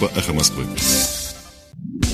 [0.00, 0.64] по «Эхо Москвы».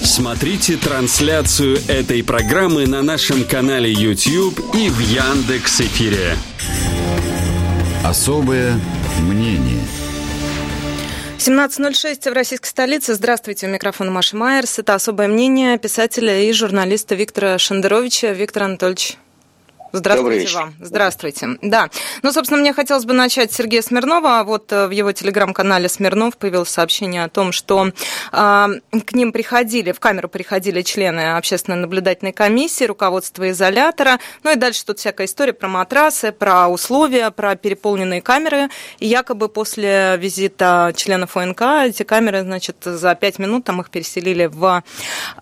[0.03, 6.37] Смотрите трансляцию этой программы на нашем канале YouTube и в Яндекс Эфире.
[8.05, 8.81] Особое
[9.21, 9.83] мнение.
[11.39, 13.15] 17.06 в российской столице.
[13.15, 14.79] Здравствуйте, у микрофона Маша Майерс.
[14.79, 18.33] Это особое мнение писателя и журналиста Виктора Шендеровича.
[18.33, 19.19] Виктор Анатольевич.
[19.97, 20.75] Здравствуйте вам.
[20.79, 21.49] Здравствуйте.
[21.63, 21.89] Да.
[22.23, 24.43] Ну, собственно, мне хотелось бы начать с Сергея Смирнова.
[24.45, 27.91] Вот э, в его телеграм-канале Смирнов появилось сообщение о том, что э,
[28.31, 34.19] к ним приходили, в камеру приходили члены общественной наблюдательной комиссии, руководство изолятора.
[34.43, 38.69] Ну и дальше тут всякая история про матрасы, про условия, про переполненные камеры.
[38.99, 44.47] И якобы после визита членов ОНК эти камеры, значит, за пять минут там их переселили
[44.47, 44.83] в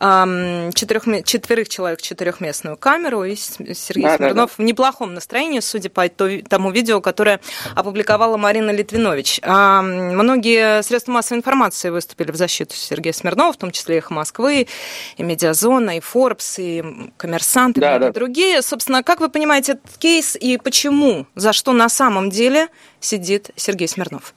[0.01, 3.25] э, четырех, четверых человек четырехместную камеру.
[3.25, 7.41] И Сергей да, Смирнов в неплохом настроении, судя по тому видео, которое
[7.75, 9.41] опубликовала Марина Литвинович.
[9.43, 14.13] А, многие средства массовой информации выступили в защиту Сергея Смирнова, в том числе и «Эхо
[14.13, 14.67] Москвы»,
[15.17, 16.85] и «Медиазона», и «Форбс», и
[17.17, 18.13] «Коммерсант», и да, да.
[18.13, 18.63] другие.
[18.63, 22.69] Собственно, как вы понимаете этот кейс и почему, за что на самом деле
[23.01, 24.35] сидит Сергей Смирнов?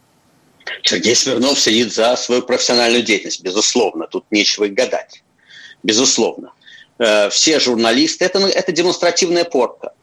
[0.84, 4.08] Сергей Смирнов сидит за свою профессиональную деятельность, безусловно.
[4.08, 5.24] Тут нечего и гадать.
[5.84, 6.52] Безусловно.
[7.00, 9.94] Э, все журналисты, это, это демонстративная порка.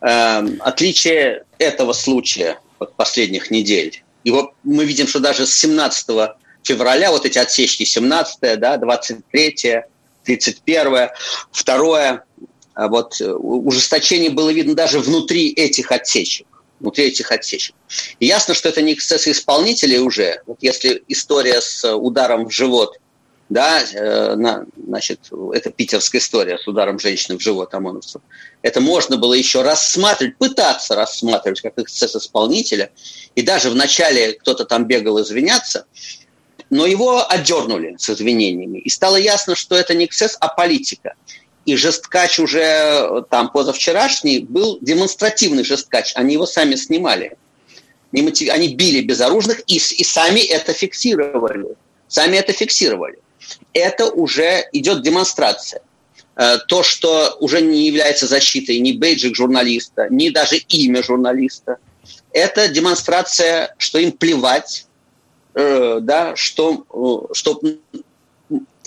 [0.00, 6.06] Э, отличие этого случая вот, последних недель, и вот мы видим, что даже с 17
[6.62, 9.82] февраля вот эти отсечки 17, да, 23,
[10.24, 11.10] 31,
[11.50, 12.24] второе,
[12.74, 16.46] вот ужесточение было видно даже внутри этих отсечек
[16.80, 17.74] внутри этих отсечек.
[18.18, 20.42] И ясно, что это не эксцесс исполнителей уже.
[20.46, 22.98] Вот если история с ударом в живот
[23.54, 28.20] да, э, на, значит, это питерская история с ударом женщины в живот ОМОНовцев.
[28.62, 32.90] Это можно было еще рассматривать, пытаться рассматривать как эксцесс исполнителя.
[33.36, 35.86] И даже вначале кто-то там бегал извиняться,
[36.68, 38.80] но его отдернули с извинениями.
[38.80, 41.14] И стало ясно, что это не эксцесс, а политика.
[41.64, 46.12] И жесткач уже э, там позавчерашний был демонстративный жесткач.
[46.16, 47.36] Они его сами снимали.
[48.12, 51.76] Они били безоружных и, и сами это фиксировали.
[52.08, 53.18] Сами это фиксировали
[53.72, 55.82] это уже идет демонстрация.
[56.36, 61.78] Э, то, что уже не является защитой ни бейджик журналиста, ни даже имя журналиста,
[62.32, 64.86] это демонстрация, что им плевать,
[65.54, 67.60] э, да, что, э, что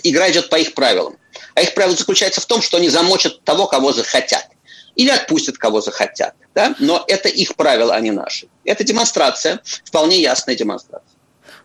[0.02, 1.16] игра идет по их правилам.
[1.54, 4.46] А их правило заключается в том, что они замочат того, кого захотят.
[4.94, 6.34] Или отпустят, кого захотят.
[6.54, 6.74] Да?
[6.78, 8.48] Но это их правила, а не наши.
[8.64, 11.17] Это демонстрация, вполне ясная демонстрация.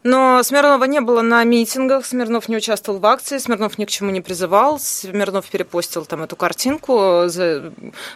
[0.04, 4.12] Но Смирнова не было на митингах, Смирнов не участвовал в акции, Смирнов ни к чему
[4.12, 7.28] не призывал, Смирнов перепостил там эту картинку,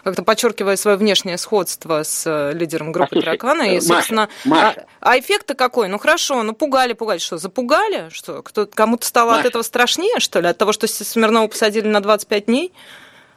[0.04, 3.74] как-то подчеркивая свое внешнее сходство с э, лидером группы Таракана.
[3.74, 5.88] И, собственно, Маша, А, а эффект-то какой?
[5.88, 7.18] Ну хорошо, ну пугали, пугали.
[7.18, 8.10] Что, запугали?
[8.10, 9.40] Что, кто, кому-то стало Маша.
[9.40, 10.48] от этого страшнее, что ли?
[10.48, 12.72] От того, что Смирнова посадили на 25 дней?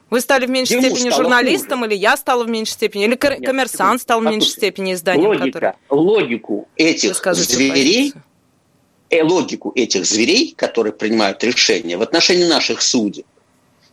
[0.10, 1.92] Вы стали в меньшей Ему степени журналистом, хуже.
[1.92, 5.46] или я стала в меньшей степени, или Нет, коммерсант стал в меньшей степени изданием, логика,
[5.46, 5.74] который...
[5.90, 8.31] Логику этих зверей позицию Э,
[9.20, 13.26] логику этих зверей, которые принимают решения в отношении наших судей.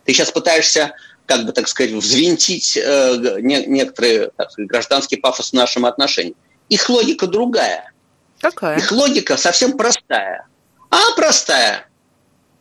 [0.05, 0.93] Ты сейчас пытаешься,
[1.25, 6.35] как бы так сказать, взвинтить э, не, некоторые так сказать, гражданский пафос в нашем отношении.
[6.69, 7.91] Их логика другая.
[8.39, 8.77] Какая?
[8.77, 10.47] Их логика совсем простая.
[10.89, 11.87] А простая.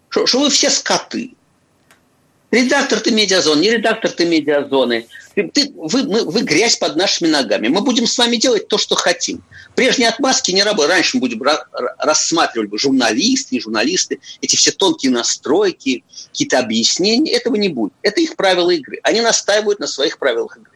[0.08, 1.34] Что, что вы все скоты.
[2.50, 5.06] Редактор ты медиазон, не редактор ты медиазоны.
[5.34, 7.68] Ты, вы, мы, вы грязь под нашими ногами.
[7.68, 9.42] Мы будем с вами делать то, что хотим.
[9.74, 10.94] Прежние отмазки не работают.
[10.94, 11.42] Раньше мы будем
[11.98, 17.32] рассматривали бы журналисты, и журналисты, эти все тонкие настройки, какие-то объяснения.
[17.32, 17.92] Этого не будет.
[18.02, 18.98] Это их правила игры.
[19.02, 20.72] Они настаивают на своих правилах игры.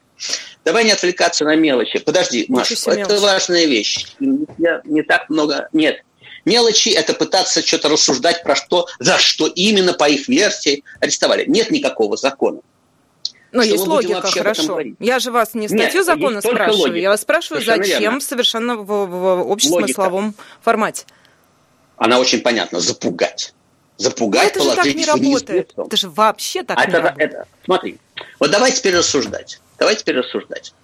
[0.65, 1.99] Давай не отвлекаться на мелочи.
[1.99, 3.23] Подожди, Маша, это мелочи.
[3.23, 4.07] важная вещь.
[4.59, 5.69] Я не так много...
[5.73, 6.05] Нет,
[6.45, 11.45] Мелочи– это пытаться что-то рассуждать про что, за что именно по их версии арестовали.
[11.47, 12.61] Нет никакого закона.
[13.53, 14.81] Но есть логика, хорошо.
[14.99, 16.99] Я же вас не статью Нет, закона спрашиваю, логика.
[16.99, 18.21] я вас спрашиваю, совершенно зачем верно.
[18.21, 21.05] совершенно в, в общесмысловом формате.
[21.97, 23.55] Она очень понятна– запугать.
[23.99, 25.73] Запугать, Но это же так не работает.
[25.77, 27.31] Это же вообще так а не это, работает.
[27.31, 27.99] Это, смотри,
[28.41, 29.61] вот давай теперь рассуждать.
[29.83, 30.75] Давайте теперь рассуждать.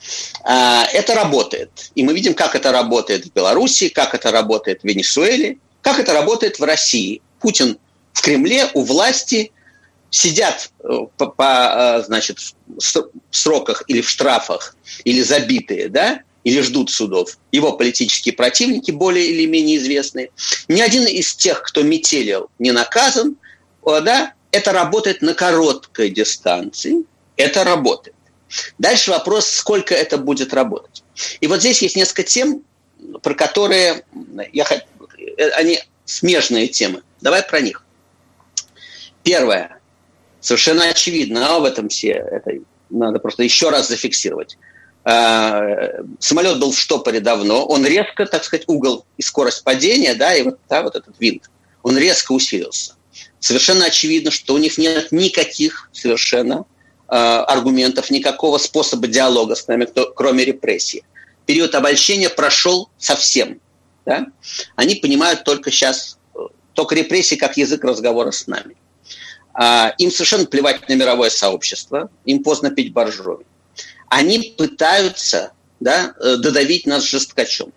[0.42, 1.70] А, это работает.
[1.94, 6.12] И мы видим, как это работает в Беларуси, как это работает в Венесуэле, как это
[6.12, 7.22] работает в России.
[7.38, 7.78] Путин
[8.12, 9.52] в Кремле, у власти,
[10.10, 12.38] сидят э, по, по э, значит,
[13.30, 14.74] сроках или в штрафах,
[15.04, 17.38] или забитые, да, или ждут судов.
[17.52, 20.30] Его политические противники, более или менее известные.
[20.66, 23.36] Ни один из тех, кто метелил, не наказан.
[23.84, 27.04] Да, это работает на короткой дистанции.
[27.36, 28.16] Это работает.
[28.78, 31.02] Дальше вопрос, сколько это будет работать.
[31.40, 32.62] И вот здесь есть несколько тем,
[33.22, 34.04] про которые
[34.52, 34.66] я,
[35.54, 37.02] они смежные темы.
[37.20, 37.84] Давай про них.
[39.22, 39.80] Первое.
[40.40, 42.52] Совершенно очевидно, а в этом все это
[42.90, 44.56] надо просто еще раз зафиксировать.
[45.04, 50.34] А, самолет был в штопоре давно, он резко, так сказать, угол и скорость падения, да,
[50.34, 51.50] и вот, да, вот этот винт,
[51.82, 52.94] он резко усилился.
[53.40, 56.77] Совершенно очевидно, что у них нет никаких совершенно э,
[57.08, 61.04] аргументов, никакого способа диалога с нами, кроме репрессии.
[61.46, 63.60] Период обольщения прошел совсем.
[64.04, 64.26] Да?
[64.76, 66.38] Они понимают только сейчас, э,
[66.74, 68.76] только репрессии как язык разговора с нами.
[69.54, 73.44] А, им совершенно плевать на мировое сообщество, им поздно пить боржоми.
[74.08, 77.72] Они пытаются да, э, додавить нас жесткачом.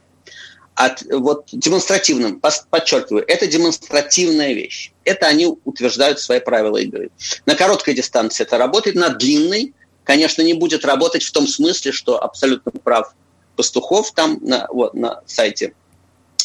[0.75, 4.90] От, вот демонстративным, подчеркиваю, это демонстративная вещь.
[5.03, 7.09] Это они утверждают свои правила игры.
[7.45, 12.21] На короткой дистанции это работает, на длинной, конечно, не будет работать в том смысле, что
[12.21, 13.13] абсолютно прав
[13.55, 15.73] Пастухов там на, вот, на сайте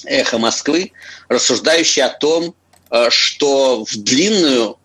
[0.05, 0.93] «Эхо Москвы»,
[1.29, 2.55] рассуждающий о том,
[2.91, 4.79] э, что в длинную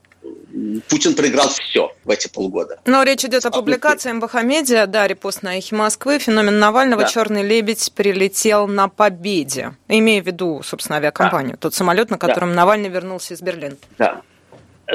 [0.90, 2.80] Путин проиграл все в эти полгода.
[2.86, 6.20] Но речь идет о публикации МВХ Медиа, да, репост на Эхе Москвы.
[6.20, 7.08] Феномен Навального, да.
[7.08, 11.54] «Черный лебедь» прилетел на победе, имея в виду, собственно, авиакомпанию.
[11.54, 11.58] Да.
[11.58, 12.56] Тот самолет, на котором да.
[12.56, 13.78] Навальный вернулся из Берлина.
[13.98, 14.22] Да.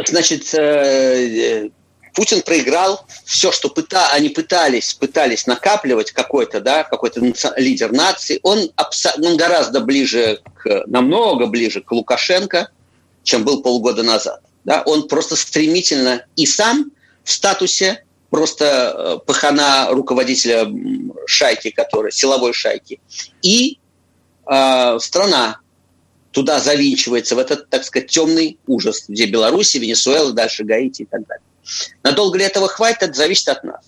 [0.07, 1.71] Значит, э,
[2.15, 7.21] Путин проиграл все, что пыта, они пытались, пытались накапливать какой-то, да, какой-то
[7.57, 8.39] лидер нации.
[8.43, 8.71] Он,
[9.23, 12.69] он гораздо ближе, к, намного ближе к Лукашенко,
[13.25, 16.91] чем был полгода назад да, он просто стремительно и сам
[17.25, 20.69] в статусе просто э, пахана руководителя
[21.27, 23.01] шайки, который, силовой шайки,
[23.43, 23.79] и
[24.51, 25.61] э, страна
[26.33, 31.27] туда завинчивается, в этот, так сказать, темный ужас, где Беларусь, Венесуэла, дальше Гаити и так
[31.27, 31.45] далее.
[32.03, 33.87] Надолго ли этого хватит, это зависит от нас.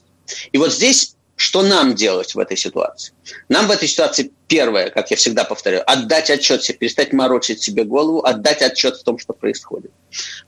[0.53, 3.15] И вот здесь что нам делать в этой ситуации?
[3.49, 7.85] Нам в этой ситуации первое, как я всегда повторяю, отдать отчет себе, перестать морочить себе
[7.85, 9.93] голову, отдать отчет в том, что происходит.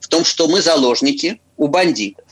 [0.01, 2.25] В том, что мы заложники у бандитов.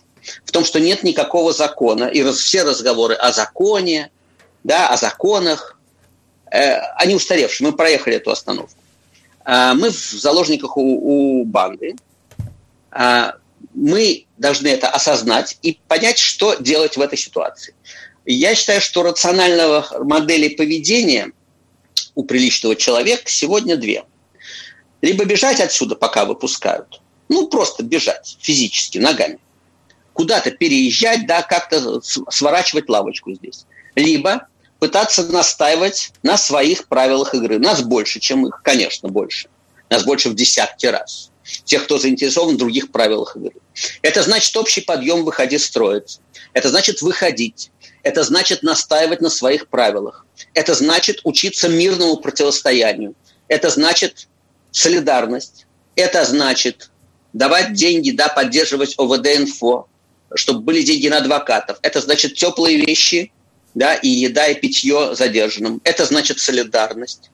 [0.44, 2.06] В том, что нет никакого закона.
[2.06, 4.10] И раз, все разговоры о законе,
[4.64, 5.78] да, о законах,
[6.50, 7.68] э, они устаревшие.
[7.68, 8.74] Мы проехали эту остановку.
[9.44, 11.94] Э, мы в заложниках у, у банды.
[12.90, 13.34] Э,
[13.72, 17.74] мы должны это осознать и понять, что делать в этой ситуации.
[18.30, 21.32] Я считаю, что рационального модели поведения
[22.14, 24.04] у приличного человека сегодня две.
[25.00, 27.00] Либо бежать отсюда, пока выпускают.
[27.30, 29.38] Ну, просто бежать физически, ногами.
[30.12, 33.64] Куда-то переезжать, да, как-то сворачивать лавочку здесь.
[33.94, 34.46] Либо
[34.78, 37.58] пытаться настаивать на своих правилах игры.
[37.58, 39.48] Нас больше, чем их, конечно, больше.
[39.88, 41.30] Нас больше в десятки раз.
[41.64, 43.54] Тех, кто заинтересован в других правилах игры.
[44.02, 46.20] Это значит общий подъем выходи строится.
[46.52, 47.70] Это значит выходить.
[48.02, 50.24] Это значит настаивать на своих правилах.
[50.54, 53.14] Это значит учиться мирному противостоянию.
[53.48, 54.28] Это значит
[54.70, 55.66] солидарность.
[55.96, 56.90] Это значит
[57.32, 59.88] давать деньги, да, поддерживать ОВД-инфо,
[60.34, 61.78] чтобы были деньги на адвокатов.
[61.82, 63.32] Это значит теплые вещи,
[63.74, 65.80] да, и еда, и питье задержанным.
[65.84, 67.30] Это значит солидарность.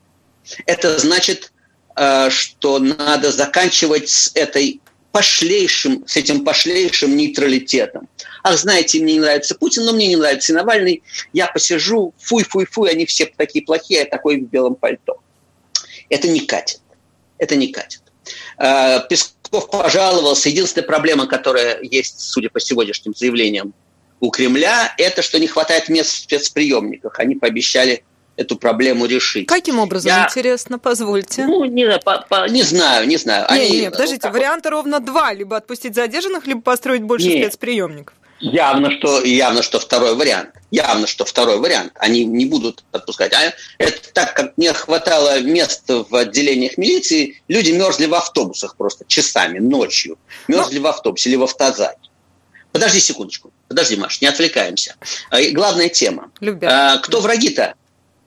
[0.67, 1.52] Это значит,
[1.96, 4.81] э, что надо заканчивать с этой
[5.14, 8.08] пошлейшим, с этим пошлейшим нейтралитетом.
[8.43, 11.05] Ах, знаете, мне не нравится Путин, но мне не нравится и Навальный.
[11.32, 15.20] Я посижу, фуй-фуй-фуй, они все такие плохие, я такой в белом пальто.
[16.08, 16.81] Это не катит.
[17.38, 18.02] Это не катит.
[18.58, 20.49] А, Песков пожаловался.
[20.49, 23.72] Единственная проблема, которая есть, судя по сегодняшним заявлениям
[24.19, 27.20] у Кремля, это что не хватает мест в спецприемниках.
[27.20, 28.03] Они пообещали
[28.36, 29.46] эту проблему решить.
[29.46, 31.44] Каким образом, Я, интересно, позвольте?
[31.44, 33.46] Ну, не, по, по, не знаю, не знаю.
[33.50, 34.76] Не, Они, не, подождите, ну, варианта вот...
[34.76, 35.32] ровно два.
[35.32, 38.14] Либо отпустить задержанных, либо построить больше не, спецприемников.
[38.41, 40.50] Явно что, явно, что второй вариант.
[40.70, 41.93] Явно, что второй вариант.
[41.94, 43.32] Они не будут отпускать.
[43.32, 49.05] А это так, как не хватало мест в отделениях милиции, люди мерзли в автобусах просто
[49.06, 50.19] часами, ночью.
[50.48, 50.82] Мерзли Но...
[50.82, 52.10] в автобусе или в автозаке.
[52.72, 53.53] Подожди секундочку.
[53.69, 54.96] Подожди, Маш, не отвлекаемся.
[55.31, 56.31] А, главная тема.
[56.41, 56.70] Любят.
[56.70, 57.74] А, кто враги-то?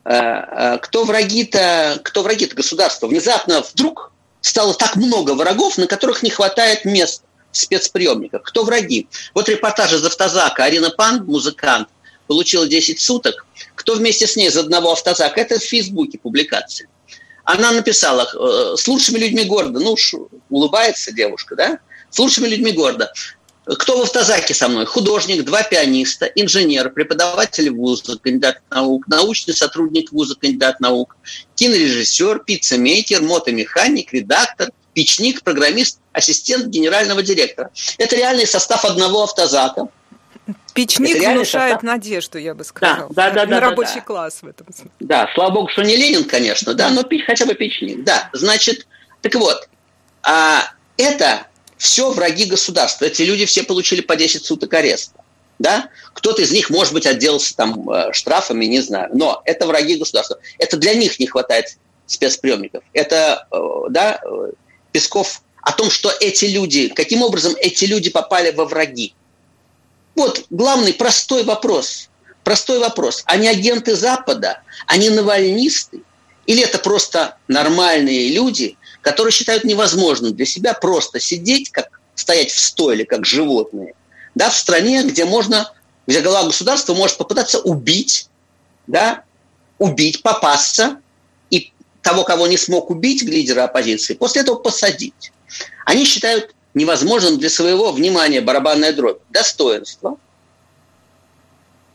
[0.08, 3.08] Э, э, кто враги-то, кто враги-то государства?
[3.08, 8.44] Внезапно вдруг стало так много врагов, на которых не хватает мест в спецприемниках.
[8.44, 9.10] Кто враги?
[9.34, 10.64] Вот репортаж из автозака.
[10.64, 11.90] Арина Пан, музыкант,
[12.28, 13.46] получила 10 суток.
[13.76, 15.42] Кто вместе с ней из одного автозака?
[15.42, 16.88] Это в Фейсбуке публикация.
[17.44, 19.82] Она написала э, с лучшими людьми города.
[19.82, 19.98] Ну,
[20.50, 21.80] улыбается девушка, да?
[22.12, 23.12] С лучшими людьми города.
[23.68, 24.86] Кто в автозаке со мной?
[24.86, 31.18] Художник, два пианиста, инженер, преподаватель вуза, кандидат наук, научный сотрудник вуза, кандидат наук,
[31.56, 37.72] кинорежиссер, пиццемейкер, мотомеханик, редактор, печник, программист, ассистент генерального директора.
[37.98, 39.90] Это реальный состав одного автозака.
[40.74, 41.84] Печник внушает состав.
[41.84, 43.10] надежду, я бы сказала.
[43.10, 43.46] Да, да, да.
[43.46, 44.02] На да, рабочий да.
[44.02, 44.92] класс в этом смысле.
[45.02, 48.04] Да, слава богу, что не Ленин, конечно, да, но хотя бы печник.
[48.04, 48.88] Да, значит,
[49.22, 49.68] Так вот,
[50.24, 50.64] а
[50.96, 51.48] это
[51.78, 53.06] все враги государства.
[53.06, 55.22] Эти люди все получили по 10 суток ареста.
[55.60, 55.90] Да?
[56.14, 59.10] Кто-то из них, может быть, отделался там э, штрафами, не знаю.
[59.14, 60.38] Но это враги государства.
[60.60, 62.84] Это для них не хватает спецприемников.
[62.94, 63.58] Это, э,
[63.90, 64.52] да, э,
[64.92, 69.14] Песков о том, что эти люди, каким образом эти люди попали во враги.
[70.16, 72.10] Вот главный простой вопрос.
[72.44, 73.24] Простой вопрос.
[73.26, 74.62] Они агенты Запада?
[74.88, 76.02] Они навальнисты?
[76.46, 78.77] Или это просто нормальные люди,
[79.08, 83.94] которые считают невозможным для себя просто сидеть, как стоять в стойле, как животные,
[84.36, 85.72] да, в стране, где можно,
[86.08, 88.28] где глава государства может попытаться убить,
[88.86, 89.24] да,
[89.80, 91.00] убить, попасться,
[91.50, 91.72] и
[92.02, 95.32] того, кого не смог убить, лидера оппозиции, после этого посадить.
[95.86, 100.18] Они считают невозможным для своего внимания барабанная дробь, достоинство.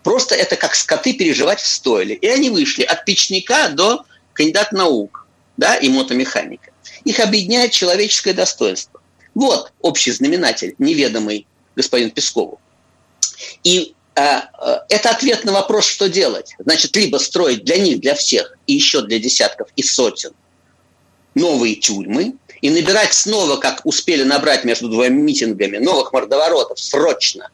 [0.02, 2.14] Просто это как скоты переживать в стойле.
[2.14, 5.26] И они вышли от печника до кандидата наук
[5.58, 6.71] да, и мотомеханика.
[7.04, 9.00] Их объединяет человеческое достоинство.
[9.34, 12.60] Вот общий знаменатель, неведомый господин Пескову.
[13.64, 16.54] И а, а, это ответ на вопрос, что делать.
[16.58, 20.32] Значит, либо строить для них, для всех, и еще для десятков и сотен
[21.34, 27.50] новые тюрьмы, и набирать снова, как успели набрать между двумя митингами, новых мордоворотов срочно,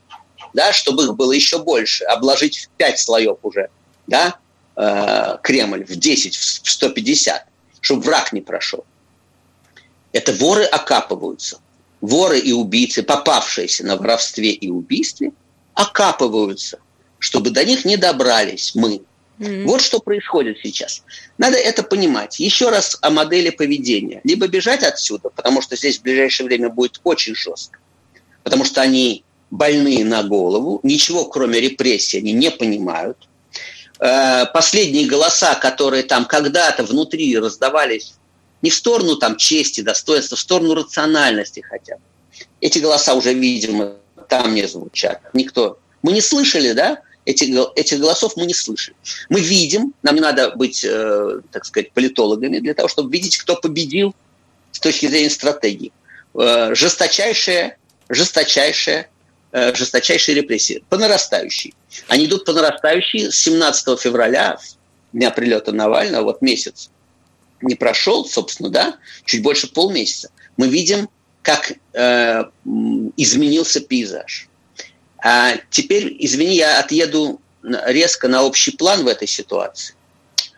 [0.53, 3.69] да, чтобы их было еще больше, обложить в пять слоев уже,
[4.07, 4.37] да,
[4.77, 7.47] э, Кремль, в 10, в 150,
[7.81, 8.85] чтобы враг не прошел.
[10.19, 11.61] Это воры окапываются.
[12.01, 15.31] Воры и убийцы, попавшиеся на воровстве и убийстве,
[15.75, 16.81] окапываются,
[17.21, 19.03] чтобы до них не добрались мы.
[19.39, 19.65] Mm-hmm.
[19.67, 21.05] Вот что происходит сейчас.
[21.39, 22.41] Надо это понимать.
[22.41, 24.21] Еще раз о модели поведения.
[24.25, 27.79] Либо бежать отсюда, потому что здесь в ближайшее время будет очень жестко.
[28.43, 29.23] Потому что они
[29.53, 33.29] больные на голову, ничего кроме репрессий они не понимают.
[34.01, 38.18] Э, последние голоса, которые там когда-то внутри раздавались
[38.63, 42.03] не в сторону там чести, достоинства, в сторону рациональности хотя бы.
[42.61, 43.97] Эти голоса уже, видимо,
[44.29, 45.21] там не звучат.
[45.33, 45.79] Никто.
[46.03, 46.99] Мы не слышали, да?
[47.25, 48.97] Эти, этих голосов мы не слышали.
[49.29, 53.57] Мы видим, нам не надо быть, э, так сказать, политологами для того, чтобы видеть, кто
[53.57, 54.15] победил
[54.73, 55.93] с точки зрения стратегии.
[56.35, 57.77] Э, жесточайшие,
[58.09, 59.11] жесточайшие,
[59.53, 61.75] э, жесточайшие репрессии, по нарастающей.
[62.09, 64.59] Они идут по нарастающей с 17 февраля,
[65.13, 66.91] дня прилета Навального, вот месяц
[67.61, 71.09] не прошел, собственно, да, чуть больше полмесяца, мы видим,
[71.43, 72.45] как э,
[73.17, 74.49] изменился пейзаж.
[75.23, 79.95] А теперь, извини, я отъеду резко на общий план в этой ситуации.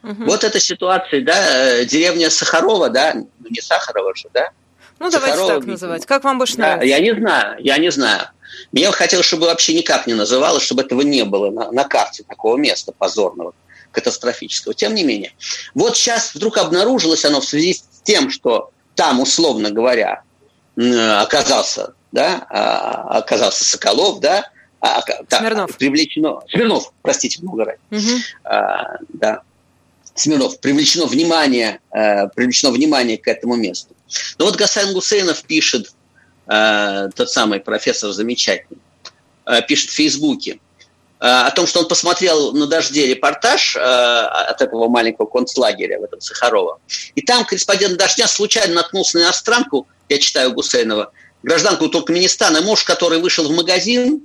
[0.03, 0.25] Угу.
[0.25, 4.51] Вот эта ситуация, да, э, деревня Сахарова, да, ну не Сахарова же, да?
[4.99, 6.07] Ну, Сахарова, давайте так называть.
[6.07, 6.87] Как вам больше нравится?
[6.87, 8.29] я не знаю, я не знаю.
[8.73, 12.57] Мне хотелось, чтобы вообще никак не называлось, чтобы этого не было на, на карте такого
[12.57, 13.55] места позорного
[13.93, 14.75] катастрофического.
[14.75, 15.33] Тем не менее,
[15.75, 20.23] вот сейчас вдруг обнаружилось оно в связи с тем, что там, условно говоря,
[20.77, 25.77] оказался, да, а, оказался Соколов, да, а, Смирнов.
[25.77, 28.19] привлечено, Смирнов, простите, много раз, угу.
[28.45, 29.43] а, да,
[30.15, 33.95] Смирнов, привлечено внимание, а, привлечено внимание к этому месту.
[34.39, 35.93] Но вот Гасан Гусейнов пишет,
[36.47, 38.81] а, тот самый профессор замечательный,
[39.45, 40.70] а, пишет в Фейсбуке, Э,
[41.21, 46.21] о том, что он посмотрел на дожде репортаж э, от этого маленького концлагеря в этом
[46.21, 46.81] Сахарова.
[47.15, 51.13] И там корреспондент «Дождя» случайно наткнулся на иностранку, я читаю Гусейнова,
[51.43, 54.23] гражданку Туркменистана, муж, который вышел в магазин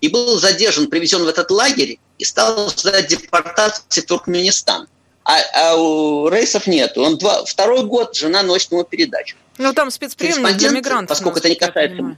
[0.00, 4.86] и был задержан, привезен в этот лагерь и стал ждать депортации в Туркменистан.
[5.24, 6.96] А, а у рейсов нет.
[6.96, 9.36] Он два, второй год жена носит ему передачу.
[9.58, 11.08] Ну, там спецприемник для мигрантов.
[11.16, 12.16] Поскольку это не касается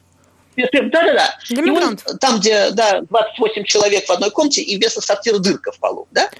[0.72, 1.38] да-да-да.
[1.48, 6.08] И там, где да, 28 человек в одной комнате, и вместо сортира дырка в полу.
[6.10, 6.30] Да?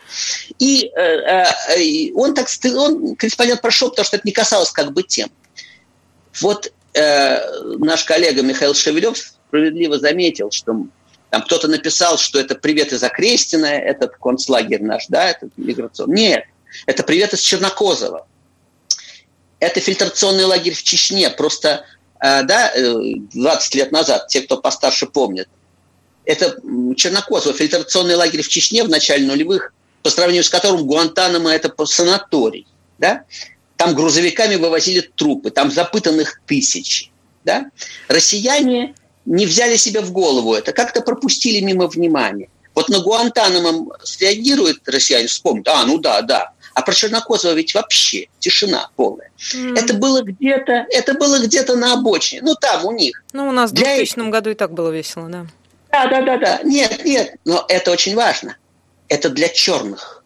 [0.59, 1.45] И, э,
[1.77, 5.31] э, он так он, корреспондент прошел, потому что это не касалось как бы тем.
[6.41, 7.39] Вот э,
[7.79, 10.87] наш коллега Михаил Шевелев справедливо заметил, что
[11.31, 16.17] там кто-то написал, что это привет из Окрестина, этот концлагерь наш, да, этот миграционный.
[16.17, 16.45] Нет,
[16.87, 18.27] это привет из Чернокозова.
[19.61, 21.29] Это фильтрационный лагерь в Чечне.
[21.31, 21.85] Просто
[22.21, 25.49] да, 20 э, лет назад, те, кто постарше помнят,
[26.25, 26.59] это
[26.97, 29.73] Чернокосово, фильтрационный лагерь в Чечне в начале нулевых,
[30.03, 32.67] по сравнению с которым Гуантанамо– это санаторий.
[32.99, 33.25] Да?
[33.77, 37.11] Там грузовиками вывозили трупы, там запытанных тысячи.
[37.45, 37.71] Да?
[38.09, 38.95] Россияне
[39.25, 42.49] не взяли себе в голову это, как-то пропустили мимо внимания.
[42.75, 48.29] Вот на Гуантанамо среагируют россияне, вспомнят, а, ну да, да, а про Чернокозова ведь вообще
[48.39, 49.33] тишина полная.
[49.53, 49.77] Mm.
[49.77, 52.41] Это было где-то, это было где-то на обочине.
[52.43, 53.21] Ну, там у них.
[53.33, 54.25] Ну, у нас в 2000 Для...
[54.27, 55.47] году и так было весело, да.
[55.91, 56.61] Да, да, да, да.
[56.63, 57.35] Нет, нет.
[57.45, 58.57] Но это очень важно.
[59.09, 60.23] Это для черных.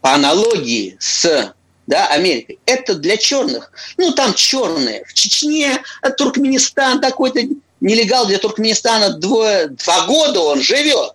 [0.00, 1.52] По аналогии с
[1.86, 3.70] да, Америкой, это для черных.
[3.98, 5.04] Ну, там черные.
[5.04, 5.82] В Чечне,
[6.16, 7.40] Туркменистан такой-то
[7.82, 11.12] нелегал для Туркменистана двое, два года он живет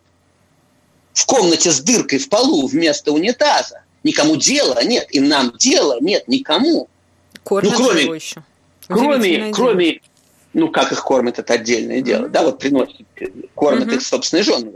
[1.14, 3.83] в комнате с дыркой в полу вместо унитаза.
[4.04, 6.90] Никому дела нет, и нам дела нет никому.
[7.44, 8.44] Кормят ну, кроме, его еще.
[8.88, 10.02] Кроме, кроме,
[10.54, 12.26] ну, как их кормят, это отдельное дело.
[12.26, 12.32] Mm-hmm.
[12.32, 12.96] Да, вот приносят,
[13.56, 13.96] кормят mm-hmm.
[13.96, 14.72] их собственные жены.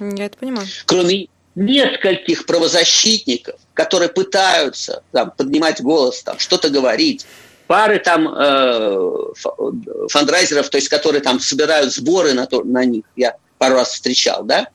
[0.00, 0.66] Я это понимаю.
[0.86, 7.26] Кроме нескольких правозащитников, которые пытаются там, поднимать голос, там, что-то говорить,
[7.66, 9.08] пары там э,
[10.10, 14.44] фандрайзеров, то есть которые там собирают сборы на, то, на них, я пару раз встречал,
[14.44, 14.68] да,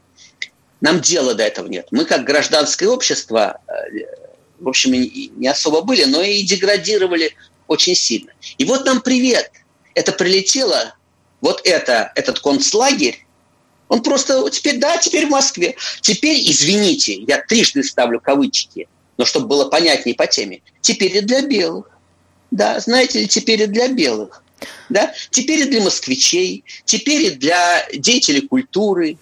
[0.81, 1.87] нам дела до этого нет.
[1.91, 3.71] Мы как гражданское общество, э,
[4.59, 7.33] в общем, не особо были, но и деградировали
[7.67, 8.31] очень сильно.
[8.57, 9.51] И вот нам привет.
[9.95, 10.95] Это прилетело,
[11.41, 13.25] вот это, этот концлагерь,
[13.89, 15.75] он просто теперь, да, теперь в Москве.
[16.01, 21.41] Теперь, извините, я трижды ставлю кавычки, но чтобы было понятнее по теме, теперь и для
[21.41, 21.89] белых.
[22.51, 24.43] Да, знаете ли, теперь и для белых.
[24.89, 25.13] Да?
[25.31, 29.17] Теперь и для москвичей, теперь и для деятелей культуры,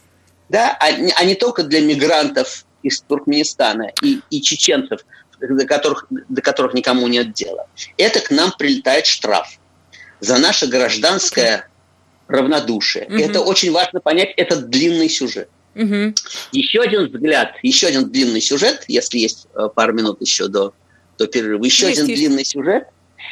[0.49, 5.01] да, а, а не только для мигрантов из Туркменистана и, и чеченцев,
[5.39, 7.67] до которых, до которых никому нет дела.
[7.97, 9.59] Это к нам прилетает штраф
[10.19, 11.67] за наше гражданское
[12.27, 13.05] равнодушие.
[13.05, 13.17] Угу.
[13.17, 15.49] Это очень важно понять, это длинный сюжет.
[15.75, 16.13] Угу.
[16.53, 20.73] Еще один взгляд, еще один длинный сюжет, если есть э, пару минут еще до,
[21.17, 22.21] до перерыва, еще есть, один есть.
[22.21, 22.87] длинный сюжет.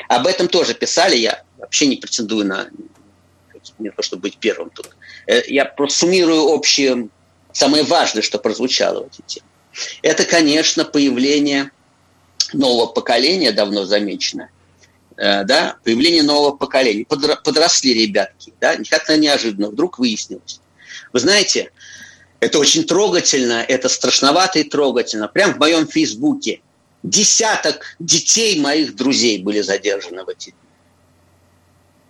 [0.10, 2.68] Об этом тоже писали, я вообще не претендую на
[3.80, 4.90] не то, чтобы быть первым тут.
[5.28, 7.10] Э, я просто суммирую общее,
[7.52, 9.48] самое важное, что прозвучало в эти темы.
[10.02, 11.72] Это, конечно, появление
[12.54, 14.50] нового поколения, давно замечено,
[15.18, 17.06] Э, да, появление нового поколения.
[17.06, 20.60] Подросли ребятки, да, как-то неожиданно вдруг выяснилось.
[21.14, 21.72] Вы знаете,
[22.42, 25.28] это очень трогательно, это страшновато и трогательно.
[25.30, 26.62] Прям в моем фейсбуке
[27.04, 30.60] десяток детей моих друзей были задержаны в эти дни.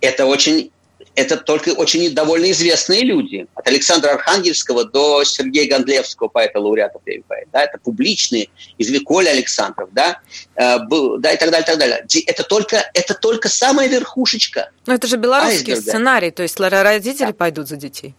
[0.00, 0.72] Это очень
[1.16, 3.46] это только очень довольно известные люди.
[3.54, 7.48] От Александра Архангельского до Сергея Гондлевского, поэта лауреата поэт.
[7.52, 10.20] Да, это публичные, из Виколя Александров, да,
[10.54, 10.76] э,
[11.18, 12.06] да, и так далее, и так далее.
[12.26, 14.70] Это только, это только самая верхушечка.
[14.86, 15.80] Но это же белорусский айсберга.
[15.80, 17.32] сценарий, то есть родители да.
[17.32, 18.14] пойдут за детей.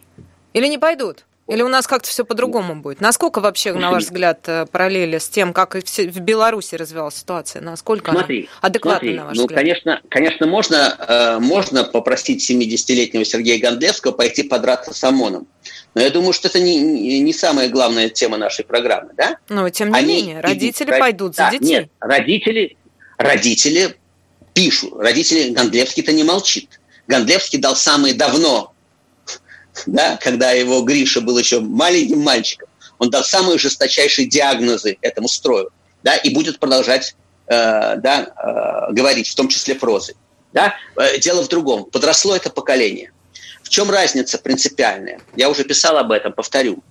[0.53, 1.25] Или не пойдут?
[1.47, 2.99] Или у нас как-то все по-другому будет?
[2.99, 7.61] Насколько вообще, на ваш взгляд, э, параллели с тем, как в Беларуси развивалась ситуация?
[7.61, 9.59] Насколько смотри, адекватна, смотри, на ваш ну, взгляд?
[9.59, 15.47] Конечно, конечно можно, э, можно попросить 70-летнего Сергея Гондлевского пойти подраться с ОМОНом.
[15.95, 19.37] Но я думаю, что это не, не самая главная тема нашей программы, да?
[19.47, 21.65] Но, тем не Они менее, родители идут, пойдут да, за детей.
[21.65, 22.77] Нет, родители,
[23.17, 23.95] родители
[24.53, 24.93] пишут.
[24.97, 26.79] Родители, Гондлевский-то не молчит.
[27.07, 28.73] Гондлевский дал самые давно
[29.85, 32.67] да, когда его Гриша был еще маленьким мальчиком,
[32.99, 35.71] он дал самые жесточайшие диагнозы этому строю,
[36.03, 37.15] да, и будет продолжать
[37.47, 40.15] э, да, э, говорить, в том числе прозой.
[40.53, 40.75] Да?
[40.95, 41.85] Э, дело в другом.
[41.85, 43.11] Подросло это поколение.
[43.61, 45.19] В чем разница принципиальная?
[45.35, 46.83] Я уже писал об этом, повторю.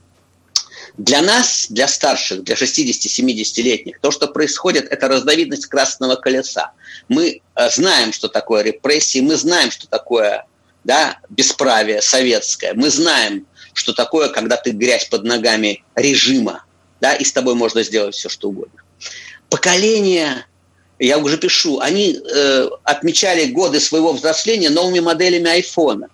[0.96, 6.72] Для нас, для старших, для 60-70-летних, то, что происходит, это разновидность красного колеса.
[7.08, 10.46] Мы э, знаем, что такое репрессии, мы знаем, что такое
[10.86, 12.72] да, бесправие советское.
[12.74, 13.44] Мы знаем,
[13.74, 16.64] что такое, когда ты грязь под ногами режима,
[17.00, 18.80] да, и с тобой можно сделать все, что угодно.
[19.50, 20.46] Поколение,
[21.00, 26.08] я уже пишу, они э, отмечали годы своего взросления новыми моделями айфона.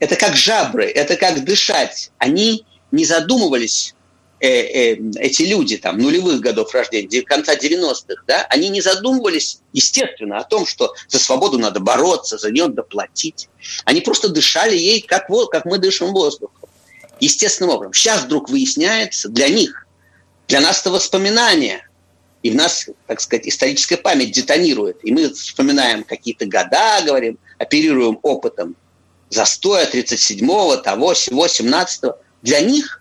[0.00, 2.10] Это как жабры, это как дышать.
[2.18, 3.94] Они не задумывались
[4.40, 10.38] э, э, эти люди там нулевых годов рождения, конца 90-х, да, они не задумывались, естественно,
[10.38, 13.48] о том, что за свободу надо бороться, за нее надо платить.
[13.84, 16.68] Они просто дышали ей, как, как мы дышим воздухом.
[17.20, 17.92] Естественным образом.
[17.92, 19.86] Сейчас вдруг выясняется для них,
[20.48, 21.86] для нас это воспоминание.
[22.42, 24.98] И в нас, так сказать, историческая память детонирует.
[25.04, 28.74] И мы вспоминаем какие-то года, говорим, оперируем опытом
[29.30, 32.18] застоя 37-го, того, всего 17-го.
[32.42, 32.99] Для них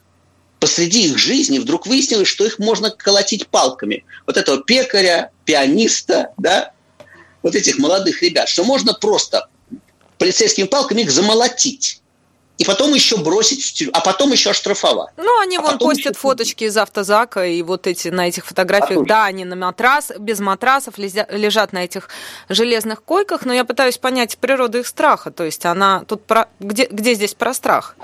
[0.59, 4.05] посреди их жизни вдруг выяснилось, что их можно колотить палками.
[4.25, 6.71] Вот этого пекаря, пианиста, да,
[7.41, 9.47] вот этих молодых ребят, что можно просто
[10.17, 12.01] полицейскими палками их замолотить.
[12.57, 15.11] И потом еще бросить в тюрьму, а потом еще оштрафовать.
[15.15, 16.19] Ну, они а вон постят еще...
[16.19, 20.41] фоточки из автозака, и вот эти на этих фотографиях, а да, они на матрас, без
[20.41, 22.09] матрасов лежат на этих
[22.49, 25.31] железных койках, но я пытаюсь понять природу их страха.
[25.31, 26.49] То есть она тут про...
[26.59, 27.95] где, где здесь про страх?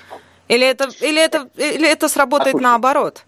[0.47, 3.23] Или это, или это, или это сработает Послушайте, наоборот,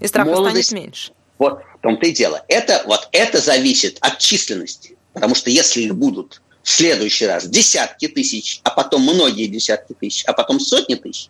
[0.00, 1.12] и страха молодость, станет меньше?
[1.38, 2.44] Вот в том-то и дело.
[2.48, 4.96] Это, вот это зависит от численности.
[5.12, 10.24] Потому что если их будут в следующий раз десятки тысяч, а потом многие десятки тысяч,
[10.24, 11.28] а потом сотни тысяч,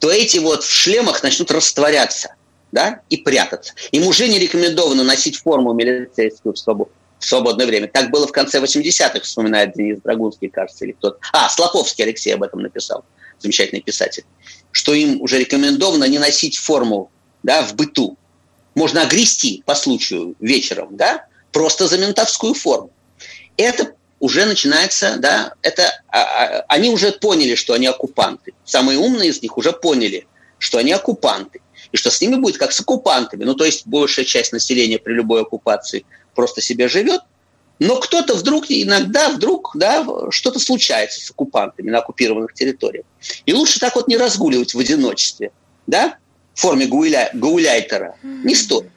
[0.00, 2.34] то эти вот в шлемах начнут растворяться.
[2.70, 3.72] да, и прятаться.
[3.92, 6.90] Им уже не рекомендовано носить форму милицейскую в, свобод...
[7.18, 7.88] в свободное время.
[7.88, 11.18] Так было в конце 80-х, вспоминает Денис Драгунский, кажется, или кто-то.
[11.32, 13.04] А, Слоповский Алексей об этом написал,
[13.40, 14.24] замечательный писатель.
[14.72, 17.10] Что им уже рекомендовано не носить форму
[17.42, 18.16] да, в быту.
[18.74, 22.90] Можно огрести по случаю вечером, да, просто за ментовскую форму.
[23.56, 28.52] Это уже начинается, да, это а, а, они уже поняли, что они оккупанты.
[28.64, 30.26] Самые умные из них уже поняли,
[30.58, 31.60] что они оккупанты
[31.92, 33.44] и что с ними будет как с оккупантами.
[33.44, 36.04] Ну, то есть большая часть населения при любой оккупации
[36.38, 37.22] просто себе живет,
[37.80, 43.06] но кто-то вдруг, иногда вдруг, да, что-то случается с оккупантами на оккупированных территориях.
[43.44, 45.50] И лучше так вот не разгуливать в одиночестве,
[45.88, 46.18] да,
[46.54, 48.14] в форме гауля, гауляйтера.
[48.22, 48.88] Не стоит,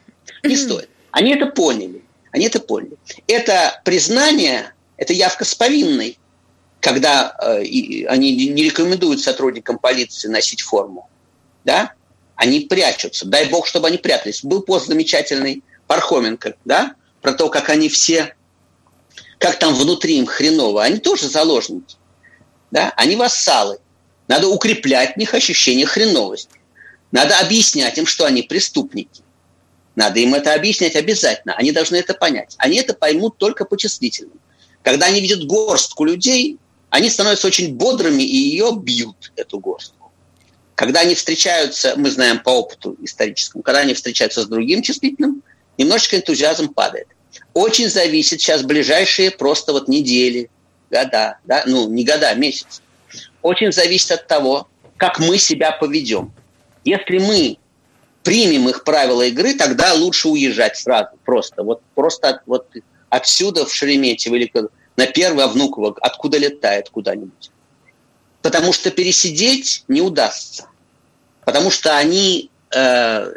[0.44, 0.88] не стоит.
[1.10, 2.96] Они это поняли, они это поняли.
[3.26, 6.20] Это признание, это явка с повинной,
[6.78, 11.10] когда э, и, они не рекомендуют сотрудникам полиции носить форму,
[11.64, 11.94] да,
[12.36, 13.26] они прячутся.
[13.26, 14.44] Дай бог, чтобы они прятались.
[14.44, 18.34] Был пост замечательный Пархоменко, да, про то, как они все,
[19.38, 20.82] как там внутри им хреново.
[20.84, 21.96] Они тоже заложники,
[22.70, 23.78] да, они вассалы.
[24.28, 26.58] Надо укреплять в них ощущение хреновости.
[27.10, 29.22] Надо объяснять им, что они преступники.
[29.94, 31.54] Надо им это объяснять обязательно.
[31.54, 32.54] Они должны это понять.
[32.58, 34.40] Они это поймут только по числительным.
[34.82, 36.58] Когда они видят горстку людей,
[36.88, 40.10] они становятся очень бодрыми и ее бьют, эту горстку.
[40.74, 45.42] Когда они встречаются, мы знаем по опыту историческому, когда они встречаются с другим числительным,
[45.82, 47.08] немножечко энтузиазм падает.
[47.54, 50.50] Очень зависит сейчас ближайшие просто вот недели,
[50.90, 52.82] года, да, ну не года, а месяцы.
[53.42, 56.32] Очень зависит от того, как мы себя поведем.
[56.84, 57.58] Если мы
[58.22, 61.62] примем их правила игры, тогда лучше уезжать сразу, просто.
[61.62, 62.68] Вот просто вот
[63.08, 64.50] отсюда в Шереметьево или
[64.96, 67.50] на первое Внуково, откуда летает куда-нибудь
[68.42, 70.66] потому что пересидеть не удастся,
[71.44, 73.32] потому что они, э,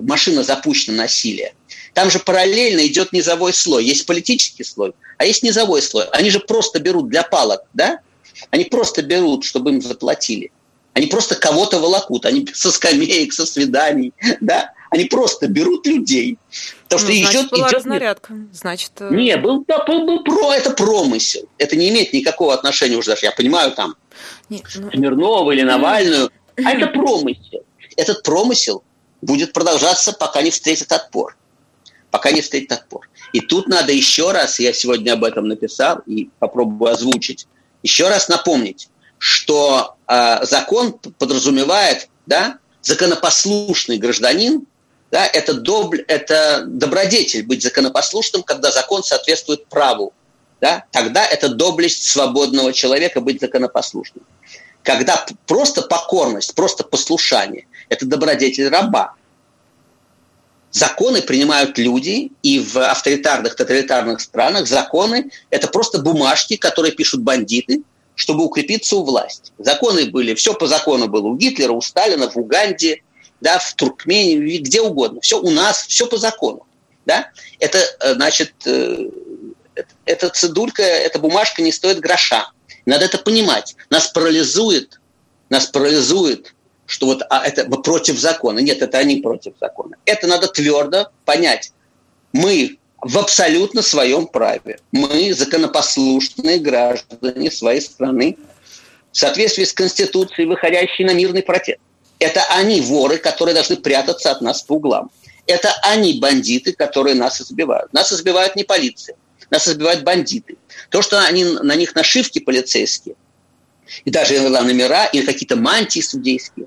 [0.00, 1.54] машина запущена насилие.
[1.98, 3.84] Там же параллельно идет низовой слой.
[3.84, 6.04] Есть политический слой, а есть низовой слой.
[6.12, 7.98] Они же просто берут для палок, да?
[8.50, 10.52] Они просто берут, чтобы им заплатили.
[10.92, 12.24] Они просто кого-то волокут.
[12.24, 14.70] Они со скамеек, со свиданий, да?
[14.90, 16.38] Они просто берут людей.
[16.84, 17.72] Потому что ну, значит, идет, была идет...
[17.72, 18.34] разнарядка.
[18.52, 18.92] Значит...
[19.00, 21.48] Э, не, был, был, был про, это промысел.
[21.58, 23.26] Это не имеет никакого отношения уже даже.
[23.26, 23.96] Я понимаю, там,
[24.48, 24.88] Нет, ну...
[24.92, 26.30] Смирнова или Навальную.
[26.64, 27.64] А это промысел.
[27.96, 28.84] Этот промысел
[29.20, 31.34] будет продолжаться, пока не встретит отпор.
[32.10, 33.08] Пока не встретит отпор.
[33.32, 37.46] И тут надо еще раз, я сегодня об этом написал и попробую озвучить,
[37.82, 44.66] еще раз напомнить, что э, закон подразумевает, да, законопослушный гражданин
[45.10, 45.94] да, это, доб...
[46.06, 50.12] это добродетель быть законопослушным, когда закон соответствует праву.
[50.60, 50.84] Да?
[50.90, 54.24] Тогда это доблесть свободного человека быть законопослушным.
[54.82, 59.14] Когда просто покорность, просто послушание– это добродетель раба.
[60.78, 67.82] Законы принимают люди, и в авторитарных, тоталитарных странах законы– это просто бумажки, которые пишут бандиты,
[68.14, 69.50] чтобы укрепиться у власти.
[69.58, 73.02] Законы были, все по закону было у Гитлера, у Сталина, в Уганде,
[73.40, 75.20] да, в Туркмении, где угодно.
[75.20, 76.64] Все у нас, все по закону.
[77.06, 77.28] Да?
[77.58, 79.10] Это, э, значит, э,
[80.04, 82.52] эта цедулька, эта бумажка не стоит гроша.
[82.86, 83.74] Надо это понимать.
[83.90, 85.00] Нас парализует,
[85.50, 86.54] нас парализует,
[86.88, 88.60] что вот а это против закона.
[88.60, 89.96] Нет, это они против закона.
[90.06, 91.70] Это надо твердо понять.
[92.32, 94.80] Мы в абсолютно своем праве.
[94.90, 98.38] Мы законопослушные граждане своей страны
[99.12, 101.78] в соответствии с Конституцией, выходящие на мирный протест.
[102.18, 105.10] Это они воры, которые должны прятаться от нас по углам.
[105.46, 107.92] Это они бандиты, которые нас избивают.
[107.92, 109.16] Нас избивают не полиция,
[109.50, 110.56] нас избивают бандиты.
[110.88, 113.14] То, что они, на них нашивки полицейские,
[114.06, 116.66] и даже иногда номера, или какие-то мантии судейские,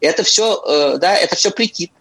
[0.00, 1.92] это все, э, да, это все прикид.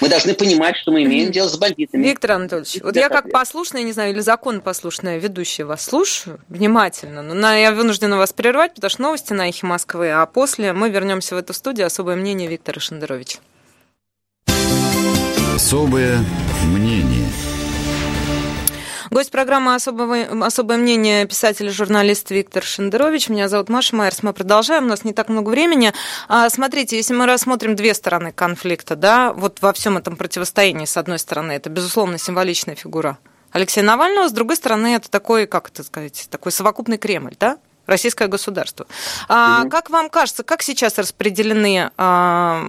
[0.00, 2.04] Мы должны понимать, что мы имеем дело с бандитами.
[2.04, 7.52] Виктор Анатольевич, вот я как послушная, не знаю, или законопослушная ведущая вас слушаю внимательно, но
[7.54, 11.38] я вынуждена вас прервать, потому что новости на эхе Москвы, а после мы вернемся в
[11.38, 11.86] эту студию.
[11.86, 13.38] Особое мнение Виктора Шендеровича.
[15.54, 16.24] Особое
[16.66, 17.26] мнение.
[19.10, 23.30] Гость программы «Особое, «Особое мнение» писатель и журналист Виктор Шендерович.
[23.30, 24.22] Меня зовут Маша Майерс.
[24.22, 25.94] Мы продолжаем, у нас не так много времени.
[26.28, 30.98] А, смотрите, если мы рассмотрим две стороны конфликта, да, вот во всем этом противостоянии, с
[30.98, 33.18] одной стороны, это, безусловно, символичная фигура
[33.50, 37.56] Алексея Навального, с другой стороны, это такой, как это сказать, такой совокупный Кремль, да?
[37.88, 38.86] Российское государство.
[39.28, 42.62] А, mm Как вам кажется, как сейчас распределены а,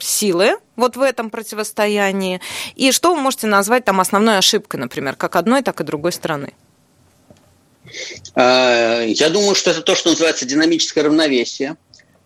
[0.00, 2.40] силы вот в этом противостоянии?
[2.76, 6.52] И что вы можете назвать там основной ошибкой, например, как одной, так и другой страны?
[8.34, 11.76] А, я думаю, что это то, что называется динамическое равновесие.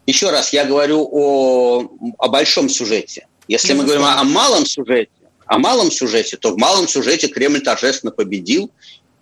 [0.07, 3.27] Еще раз я говорю о, о большом сюжете.
[3.49, 5.11] Если мы говорим о, о малом сюжете,
[5.47, 8.71] о малом сюжете, то в малом сюжете Кремль торжественно победил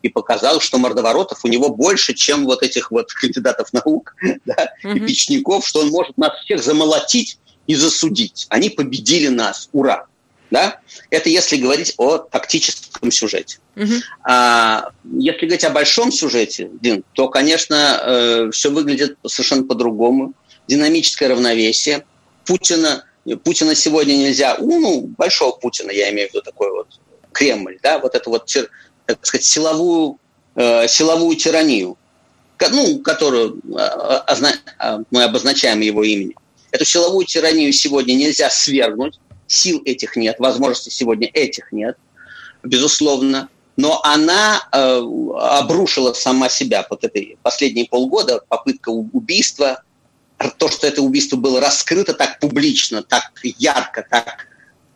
[0.05, 4.15] и показал, что мордоворотов у него больше, чем вот этих вот кандидатов наук
[4.45, 4.93] да, угу.
[4.93, 8.47] и печников, что он может нас всех замолотить и засудить.
[8.51, 9.71] Они победили нас.
[9.73, 10.07] Ура!
[10.51, 10.79] Да?
[11.09, 13.59] Это если говорить о тактическом сюжете.
[13.77, 13.95] Угу.
[14.29, 20.35] А если говорить о большом сюжете, Дин, то, конечно, э, все выглядит совершенно по-другому.
[20.69, 22.05] Динамическое равновесие.
[22.45, 23.05] Путина,
[23.43, 26.89] Путина сегодня нельзя, ну, большого Путина, я имею в виду такой вот
[27.33, 28.49] Кремль, да, вот эту вот,
[29.07, 30.19] так сказать, силовую,
[30.57, 31.97] э, силовую тиранию,
[32.71, 36.39] ну, которую э, э, мы обозначаем его именем.
[36.71, 41.97] Эту силовую тиранию сегодня нельзя свергнуть, сил этих нет, возможностей сегодня этих нет,
[42.63, 45.01] безусловно, но она э,
[45.39, 49.83] обрушила сама себя под этой последние полгода, попытка убийства,
[50.59, 54.47] то, что это убийство было раскрыто так публично, так ярко, так,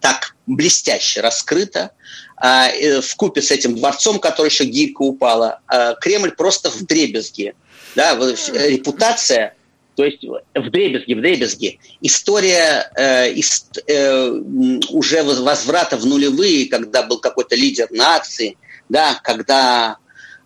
[0.01, 1.93] так блестяще раскрыто,
[2.43, 7.55] э, в купе с этим дворцом, который еще гирька упала, э, Кремль просто в дребезге.
[7.95, 9.55] Да, репутация
[9.99, 11.79] то есть в дребезге, в дребезге.
[12.01, 14.31] История э, ист, э,
[14.91, 18.57] уже возврата в нулевые, когда был какой-то лидер нации,
[18.89, 19.97] да, когда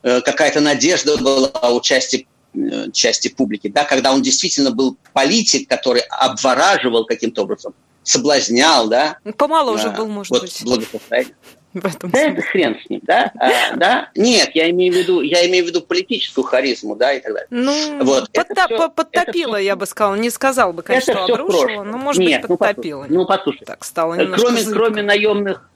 [0.03, 5.69] э, какая-то надежда была у части, э, части публики, да, когда он действительно был политик,
[5.69, 9.19] который обвораживал каким-то образом, соблазнял, да.
[9.37, 10.62] Помало уже был, может вот, быть.
[10.65, 11.35] Благосостояние
[11.75, 12.33] в этом да смысле.
[12.33, 13.33] это хрен с ним, да?
[13.38, 14.11] А, да?
[14.15, 17.49] Нет, я имею в виду, я имею в виду политическую харизму, да, и так далее.
[17.51, 21.83] Ну, вот, подта- все, подтопила, я бы сказала, не сказал бы, конечно, это что обрушила,
[21.83, 23.07] но, может Нет, быть, ну, подтопила.
[23.09, 25.69] Ну, послушай, так стало кроме, кроме наемных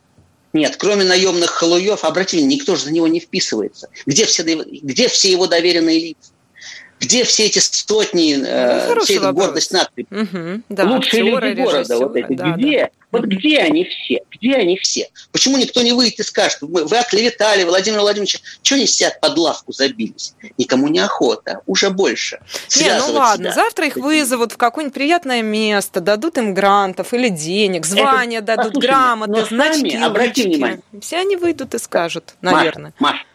[0.53, 3.91] нет, кроме наемных халуев, обратите никто же за него не вписывается.
[4.07, 6.31] Где все, где все его доверенные лица?
[6.99, 10.07] Где все эти сотни, э, ну, все эта гордость нации?
[10.11, 12.81] Угу, да, Лучшие люди города, вот эти, да, где?
[12.85, 12.91] Да.
[13.13, 13.31] Вот угу.
[13.31, 14.23] где они все?
[14.31, 15.09] Где они все?
[15.31, 19.37] Почему никто не выйдет и скажет, вы, вы оклеветали Владимира Владимировича, что они сидят под
[19.37, 20.35] лавку забились?
[20.59, 22.41] Никому не охота, уже больше.
[22.77, 23.55] Не, ну ладно, себя.
[23.55, 28.83] завтра их вызовут в какое-нибудь приятное место, дадут им грантов или денег, звания Это, дадут,
[28.83, 30.81] грамоты, значки, обрати внимание.
[31.01, 32.95] Все они выйдут и скажут, наверное.
[32.99, 33.27] Маша, Маша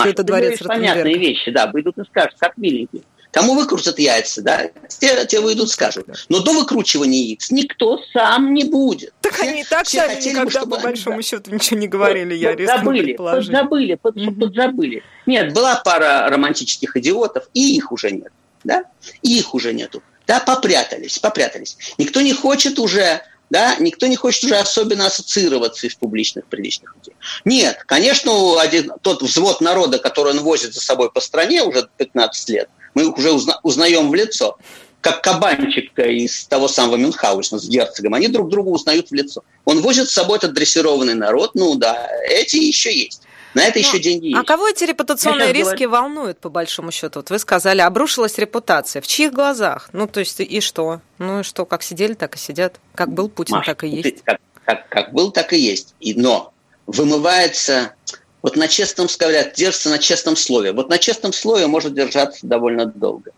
[0.00, 3.02] что это дворец понятные вещи, да, выйдут и скажут, как миленькие.
[3.30, 6.08] Кому выкрутят яйца, да, те, те выйдут, скажут.
[6.30, 9.12] Но до выкручивания яиц никто сам не будет.
[9.20, 10.76] Так они и так Все сами хотели, никогда, чтобы...
[10.76, 14.32] по большому счету, ничего не говорили, я рискну забыли, подзабыли, под, угу.
[14.32, 15.02] подзабыли.
[15.26, 18.32] Нет, была пара романтических идиотов, и их уже нет.
[18.64, 18.84] Да?
[19.22, 20.02] И их уже нету.
[20.26, 21.76] Да, попрятались, попрятались.
[21.98, 27.14] Никто не хочет уже да, никто не хочет уже особенно ассоциироваться из публичных приличных людей.
[27.44, 32.48] Нет, конечно, один, тот взвод народа, который он возит за собой по стране уже 15
[32.50, 34.58] лет, мы их уже узна, узнаем в лицо,
[35.00, 39.42] как кабанчика из того самого Мюнхгаузена с герцогом, они друг друга узнают в лицо.
[39.64, 43.22] Он возит с собой этот дрессированный народ, ну да, эти еще есть.
[43.54, 44.40] На это Но, еще деньги а есть.
[44.40, 45.90] А кого эти репутационные риски говорю...
[45.90, 47.20] волнуют, по большому счету?
[47.20, 49.02] Вот вы сказали, обрушилась репутация.
[49.02, 49.88] В чьих глазах?
[49.92, 51.00] Ну, то есть, и что?
[51.18, 52.78] Ну, и что, как сидели, так и сидят.
[52.94, 54.22] Как был Путин, Маш, так и есть.
[54.24, 55.94] Как, как, как был, так и есть.
[56.00, 56.52] И, но
[56.86, 57.94] вымывается
[58.42, 60.72] вот на честном, говорят, держится на честном слове.
[60.72, 63.32] Вот на честном слове может держаться довольно долго.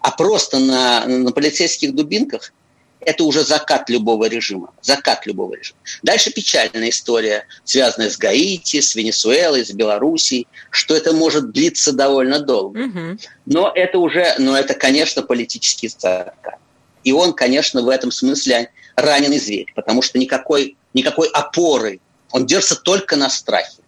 [0.00, 2.52] А просто на, на полицейских дубинках
[3.00, 4.72] это уже закат любого режима.
[4.82, 5.78] Закат любого режима.
[6.02, 12.40] Дальше печальная история, связанная с Гаити, с Венесуэлой, с Белоруссией, что это может длиться довольно
[12.40, 12.78] долго.
[12.78, 13.18] Угу.
[13.46, 16.58] Но это уже, но это, конечно, политический закат.
[17.04, 22.00] И он, конечно, в этом смысле раненый зверь, потому что никакой, никакой опоры,
[22.32, 23.82] он держится только на страхе.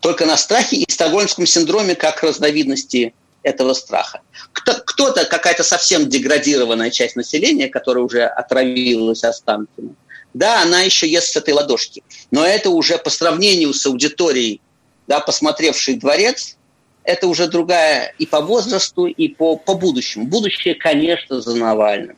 [0.00, 3.14] Только на страхе и стокгольмском синдроме как разновидности
[3.46, 4.20] этого страха.
[4.52, 9.94] Кто-то, какая-то совсем деградированная часть населения, которая уже отравилась останками,
[10.34, 12.02] да, она еще ест с этой ладошки.
[12.30, 14.60] Но это уже по сравнению с аудиторией,
[15.06, 16.56] да, посмотревшей дворец,
[17.04, 20.26] это уже другая и по возрасту, и по, по будущему.
[20.26, 22.16] Будущее, конечно, за Навальным.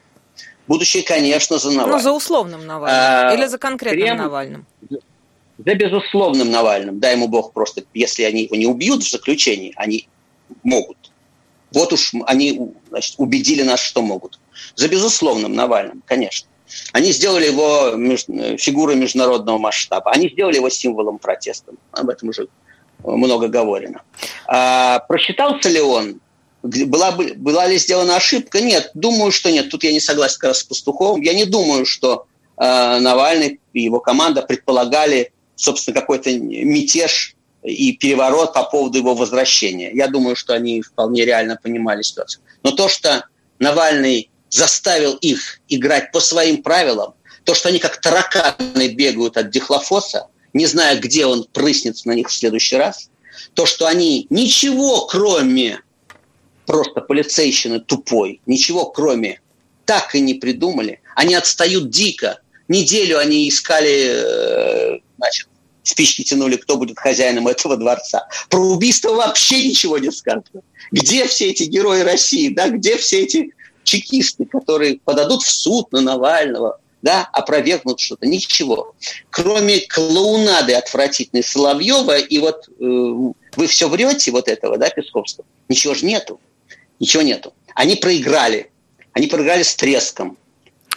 [0.66, 1.96] Будущее, конечно, за Навальным.
[1.96, 2.98] Ну, за условным Навальным.
[2.98, 4.16] А, Или за конкретным Крем...
[4.16, 4.66] Навальным.
[5.58, 7.00] За безусловным Навальным.
[7.00, 10.08] Дай ему Бог просто, если они его не убьют в заключении, они
[10.62, 11.07] могут.
[11.72, 14.38] Вот уж они значит, убедили нас, что могут.
[14.74, 16.48] За безусловным Навальным, конечно.
[16.92, 18.26] Они сделали его меж...
[18.60, 20.10] фигурой международного масштаба.
[20.10, 21.72] Они сделали его символом протеста.
[21.92, 22.48] Об этом уже
[23.02, 24.02] много говорено.
[24.46, 26.20] А, просчитался ли он?
[26.62, 28.60] Была, была ли сделана ошибка?
[28.60, 29.70] Нет, думаю, что нет.
[29.70, 31.22] Тут я не согласен как раз с Пастуховым.
[31.22, 32.26] Я не думаю, что
[32.56, 39.90] э, Навальный и его команда предполагали, собственно, какой-то мятеж и переворот по поводу его возвращения.
[39.92, 42.42] Я думаю, что они вполне реально понимали ситуацию.
[42.62, 43.24] Но то, что
[43.58, 50.26] Навальный заставил их играть по своим правилам, То, что они как тараканы бегают от дихлофоса,
[50.52, 53.10] не зная, где он прыснется на них в следующий раз.
[53.54, 55.80] То, что они ничего, кроме
[56.66, 59.40] просто полицейщины тупой, ничего, кроме
[59.86, 61.00] так и не придумали.
[61.16, 62.40] Они отстают дико.
[62.68, 65.48] Неделю они искали, э, значит,
[65.88, 68.28] спички тянули, кто будет хозяином этого дворца.
[68.48, 70.62] Про убийство вообще ничего не сказано.
[70.92, 73.52] Где все эти герои России, да, где все эти
[73.84, 78.94] чекисты, которые подадут в суд на Навального, да, опровергнут что-то, ничего.
[79.30, 85.94] Кроме клоунады отвратительной Соловьева, и вот э, вы все врете вот этого, да, Песковского, ничего
[85.94, 86.40] же нету,
[87.00, 87.54] ничего нету.
[87.74, 88.70] Они проиграли,
[89.12, 90.36] они проиграли с треском.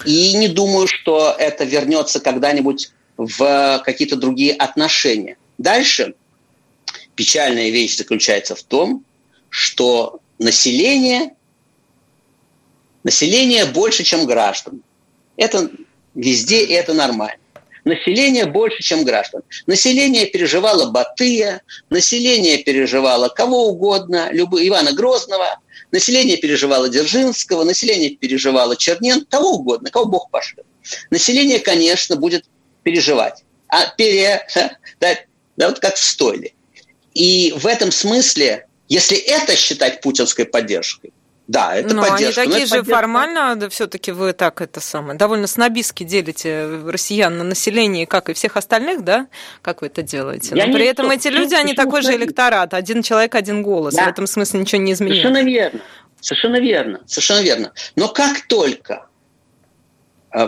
[0.06, 2.92] И не думаю, что это вернется когда-нибудь
[3.26, 5.38] в какие-то другие отношения.
[5.58, 6.16] Дальше
[7.16, 9.06] печальная вещь заключается в том,
[9.50, 11.36] что население,
[13.04, 14.82] население больше, чем граждан.
[15.38, 15.70] Это
[16.16, 17.38] везде, и это нормально.
[17.84, 19.42] Население больше, чем граждан.
[19.68, 25.60] Население переживало Батыя, население переживало кого угодно, любого, Ивана Грозного,
[25.92, 30.66] население переживало Дзержинского, население переживало Чернен, кого угодно, кого Бог пошлет.
[31.10, 32.46] Население, конечно, будет
[32.84, 33.44] переживать.
[33.68, 34.46] А пере,
[35.00, 35.16] да,
[35.58, 36.54] да, вот как в стойле.
[37.14, 41.14] И в этом смысле, если это считать путинской поддержкой,
[41.48, 42.42] да, это Но поддержка.
[42.42, 42.96] они такие же поддержка.
[42.96, 48.34] формально, да, все-таки вы так это самое, довольно снобистски делите россиян на население, как и
[48.34, 49.28] всех остальных, да?
[49.62, 50.56] Как вы это делаете?
[50.56, 53.96] Я Но при этом эти люди, они такой же электорат, один человек, один голос.
[53.96, 54.06] Да.
[54.06, 55.22] В этом смысле ничего не изменилось.
[55.22, 55.82] Совершенно верно.
[56.22, 57.02] Совершенно верно.
[57.06, 57.74] Совершенно верно.
[57.96, 59.08] Но как только а,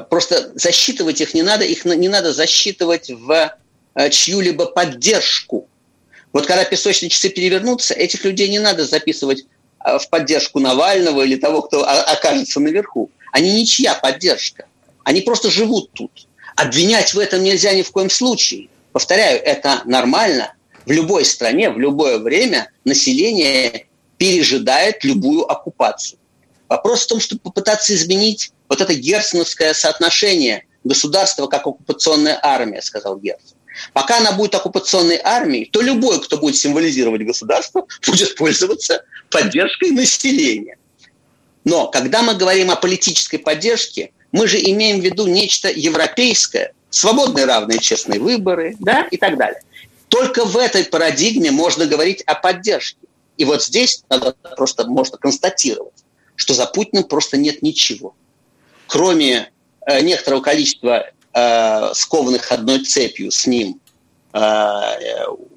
[0.09, 3.53] Просто засчитывать их не надо, их не надо засчитывать в
[3.93, 5.67] а, чью-либо поддержку.
[6.31, 9.45] Вот когда песочные часы перевернутся, этих людей не надо записывать
[9.79, 13.11] а, в поддержку Навального или того, кто окажется наверху.
[13.31, 14.65] Они ничья поддержка.
[15.03, 16.27] Они просто живут тут.
[16.55, 18.69] Обвинять в этом нельзя ни в коем случае.
[18.93, 20.53] Повторяю, это нормально.
[20.85, 26.19] В любой стране, в любое время население пережидает любую оккупацию.
[26.69, 33.19] Вопрос в том, чтобы попытаться изменить вот это герценовское соотношение государства как оккупационная армия, сказал
[33.19, 33.55] Герцен.
[33.93, 40.77] Пока она будет оккупационной армией, то любой, кто будет символизировать государство, будет пользоваться поддержкой населения.
[41.65, 47.45] Но когда мы говорим о политической поддержке, мы же имеем в виду нечто европейское, свободные,
[47.45, 49.61] равные, честные выборы да, и так далее.
[50.09, 52.97] Только в этой парадигме можно говорить о поддержке.
[53.37, 55.93] И вот здесь надо просто можно констатировать,
[56.35, 58.15] что за Путиным просто нет ничего.
[58.87, 59.51] Кроме
[59.87, 63.79] э, некоторого количества э, скованных одной цепью с ним
[64.33, 64.81] э,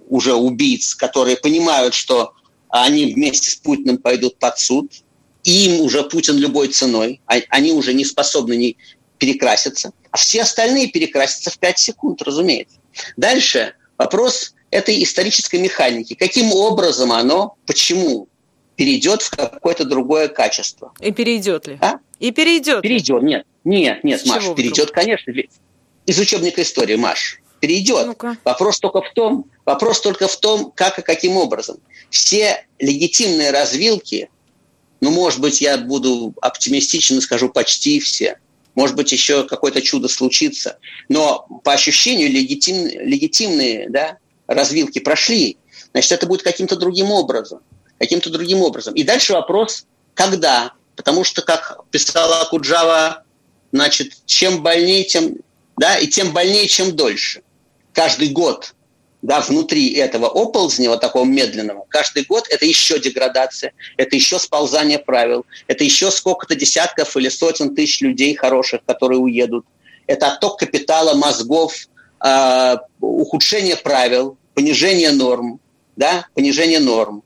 [0.08, 2.32] уже убийц, которые понимают, что
[2.68, 4.92] они вместе с Путиным пойдут под суд,
[5.44, 8.76] им уже Путин любой ценой, а, они уже не способны не
[9.18, 12.78] перекраситься, а все остальные перекрасятся в 5 секунд, разумеется.
[13.16, 16.14] Дальше вопрос этой исторической механики.
[16.14, 18.28] Каким образом оно, почему
[18.76, 20.92] перейдет в какое-то другое качество?
[21.00, 21.78] И перейдет ли?
[21.80, 21.98] А?
[22.18, 22.82] И перейдет.
[22.82, 23.46] Перейдет, нет.
[23.64, 25.32] Нет, нет, С Маш, перейдет, конечно.
[26.06, 27.40] Из учебника истории, Маш.
[27.60, 28.06] Перейдет.
[28.06, 31.78] ну Вопрос только в том, вопрос только в том, как и каким образом.
[32.10, 34.30] Все легитимные развилки,
[35.00, 38.38] ну, может быть, я буду оптимистичен и скажу почти все,
[38.76, 40.78] может быть, еще какое-то чудо случится.
[41.08, 45.56] Но по ощущению легитим, легитимные да, развилки прошли.
[45.92, 47.60] Значит, это будет каким-то другим образом.
[47.98, 48.94] Каким-то другим образом.
[48.94, 50.72] И дальше вопрос, когда?
[50.96, 53.24] Потому что, как писала Куджава,
[53.72, 55.37] значит, чем больнее, тем,
[55.76, 57.42] да, и тем больнее, чем дольше.
[57.92, 58.74] Каждый год
[59.22, 64.98] да, внутри этого оползня, вот такого медленного, каждый год это еще деградация, это еще сползание
[64.98, 69.66] правил, это еще сколько-то десятков или сотен тысяч людей хороших, которые уедут.
[70.06, 71.74] Это отток капитала, мозгов,
[72.24, 75.61] э, ухудшение правил, понижение норм,
[75.96, 77.22] да, понижение норм.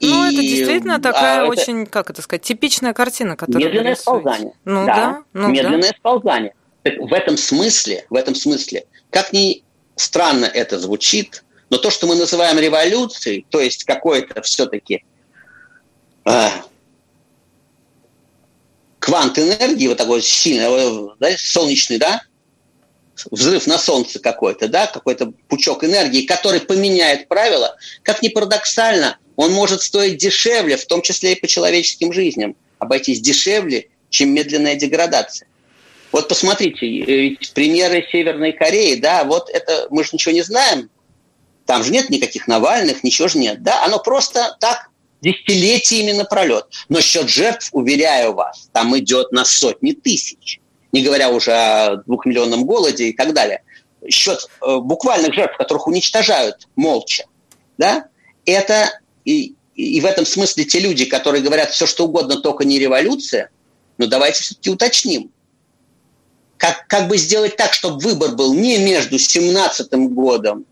[0.00, 1.90] Ну, и, это действительно такая а, очень, это...
[1.90, 4.52] как это сказать, типичная картина, которая Медленное сползание.
[4.64, 5.96] Ну да, да ну, медленное да.
[5.98, 6.54] сползание.
[6.84, 9.62] В этом смысле, в этом смысле, как ни
[9.96, 15.04] странно это звучит, но то, что мы называем революцией, то есть какой-то все-таки
[16.26, 16.48] э,
[18.98, 22.22] квант энергии, вот такой сильный, да, солнечный, да,
[23.30, 29.52] взрыв на солнце какой-то, да, какой-то пучок энергии, который поменяет правила, как ни парадоксально, он
[29.52, 35.48] может стоить дешевле, в том числе и по человеческим жизням, обойтись дешевле, чем медленная деградация.
[36.12, 40.88] Вот посмотрите, э, примеры Северной Кореи, да, вот это мы же ничего не знаем,
[41.66, 44.90] там же нет никаких Навальных, ничего же нет, да, оно просто так
[45.22, 46.66] десятилетиями напролет.
[46.88, 50.60] Но счет жертв, уверяю вас, там идет на сотни тысяч.
[50.92, 53.64] не говоря уже о двухмиллионном голоде и так далее.
[54.08, 57.24] Счет э, буквальных жертв, которых уничтожают молча,
[57.78, 58.06] да,
[58.46, 62.78] это и, и в этом смысле те люди, которые говорят все, что угодно, только не
[62.78, 63.50] революция,
[63.98, 65.30] но давайте все-таки уточним.
[66.56, 70.66] Как, как бы сделать так, чтобы выбор был не между 17 годом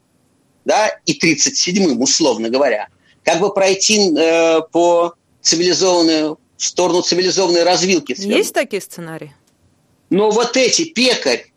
[0.65, 2.89] да, и 37-м, условно говоря,
[3.25, 8.15] как бы пройти э, по цивилизованную, в сторону цивилизованной развилки.
[8.17, 9.35] Есть такие сценарии?
[10.11, 11.53] Но вот эти пекарь,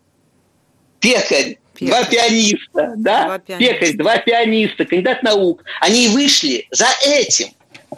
[0.99, 1.87] пекарь, пекарь.
[1.87, 3.73] два пианиста, да, два пианиста.
[3.73, 7.49] пекарь, два пианиста, кандидат наук, они вышли за этим,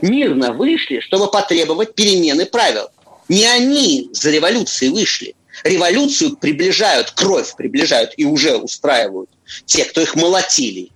[0.01, 2.89] мирно вышли, чтобы потребовать перемены правил.
[3.29, 5.35] Не они за революцией вышли.
[5.63, 9.29] Революцию приближают, кровь приближают и уже устраивают
[9.65, 10.91] те, кто их молотили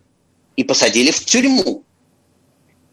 [0.55, 1.83] и посадили в тюрьму.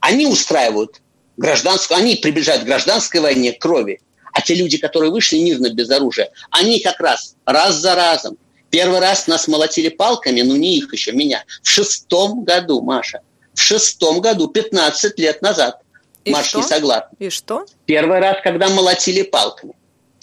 [0.01, 1.01] Они устраивают
[1.37, 4.01] гражданскую, они приближают к гражданской войне, к крови.
[4.33, 8.39] А те люди, которые вышли мирно без оружия, они как раз раз за разом.
[8.71, 11.45] Первый раз нас молотили палками, ну не их еще, меня.
[11.63, 13.21] В шестом году, Маша.
[13.55, 15.81] В шестом году, 15 лет назад.
[16.25, 16.59] И Маш что?
[16.59, 17.11] не согласна.
[17.19, 17.65] И что?
[17.87, 19.75] Первый раз, когда молотили палками.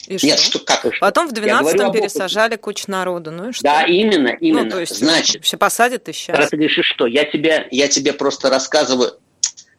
[0.08, 0.52] И Нет, что?
[0.52, 1.00] что как и что?
[1.00, 3.32] Потом в 12-м пересажали кучу народу.
[3.32, 3.64] Ну и что?
[3.64, 4.66] Да, именно, именно.
[4.66, 6.38] Ну, то есть, Значит, все посадят и сейчас.
[6.38, 7.08] Раз ты говоришь, и что?
[7.08, 9.18] Я тебе, я тебе просто рассказываю.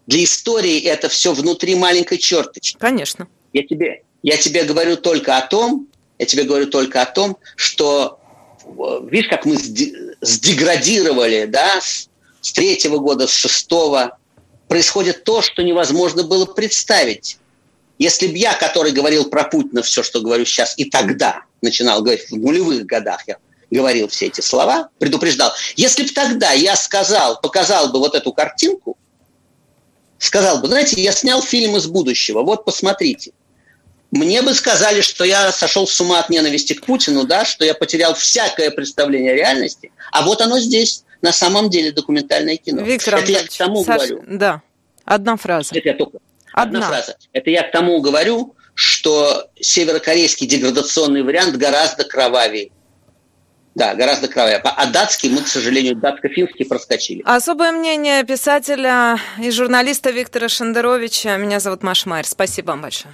[0.07, 2.77] Для истории это все внутри маленькой черточки.
[2.79, 3.29] Конечно.
[3.53, 5.89] Я тебе, я тебе говорю только о том,
[6.19, 8.19] я тебе говорю только о том, что
[9.11, 12.09] видишь, как мы сдеградировали, да, с,
[12.41, 14.19] с третьего года, с шестого,
[14.69, 17.39] происходит то, что невозможно было представить.
[17.99, 22.29] Если бы я, который говорил про Путина все, что говорю сейчас, и тогда начинал говорить,
[22.31, 23.39] в нулевых годах я
[23.71, 28.97] говорил все эти слова, предупреждал, если бы тогда я сказал, показал бы вот эту картинку,
[30.19, 33.33] сказал бы, знаете, я снял фильм из будущего, вот посмотрите.
[34.17, 37.75] Мне бы сказали, что я сошел с ума от ненависти к Путину, да, что я
[37.75, 42.83] потерял всякое представление о реальности, а вот оно здесь, на самом деле, документальное кино.
[42.83, 44.09] Виктор Это я к тому Саш...
[44.09, 44.25] говорю.
[44.27, 44.63] Да,
[45.05, 45.75] одна фраза.
[45.75, 46.19] Это я только
[46.57, 46.79] Одна.
[46.79, 47.17] Одна фраза.
[47.35, 52.71] Это я к тому говорю, что северокорейский деградационный вариант гораздо кровавее.
[53.75, 54.59] Да, гораздо кровавее.
[54.65, 57.23] А датский мы, к сожалению, датско-финский проскочили.
[57.27, 61.37] Особое мнение писателя и журналиста Виктора Шендеровича.
[61.37, 62.27] Меня зовут Маша Майер.
[62.27, 63.13] Спасибо вам большое.